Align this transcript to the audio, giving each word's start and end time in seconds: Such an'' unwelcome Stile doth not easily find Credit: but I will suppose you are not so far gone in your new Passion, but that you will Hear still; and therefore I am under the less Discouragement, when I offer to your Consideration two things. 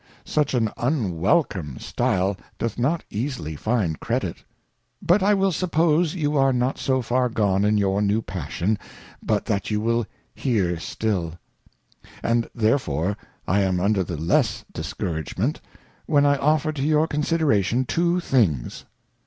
Such 0.25 0.55
an'' 0.55 0.71
unwelcome 0.77 1.77
Stile 1.77 2.35
doth 2.57 2.79
not 2.79 3.03
easily 3.11 3.55
find 3.55 3.99
Credit: 3.99 4.43
but 4.99 5.21
I 5.21 5.35
will 5.35 5.51
suppose 5.51 6.15
you 6.15 6.35
are 6.35 6.51
not 6.51 6.79
so 6.79 7.03
far 7.03 7.29
gone 7.29 7.63
in 7.63 7.77
your 7.77 8.01
new 8.01 8.23
Passion, 8.23 8.79
but 9.21 9.45
that 9.45 9.69
you 9.69 9.79
will 9.79 10.07
Hear 10.33 10.79
still; 10.79 11.33
and 12.23 12.49
therefore 12.55 13.15
I 13.47 13.59
am 13.61 13.79
under 13.79 14.03
the 14.03 14.17
less 14.17 14.65
Discouragement, 14.73 15.61
when 16.07 16.25
I 16.25 16.35
offer 16.37 16.71
to 16.71 16.81
your 16.81 17.05
Consideration 17.05 17.85
two 17.85 18.19
things. 18.19 18.85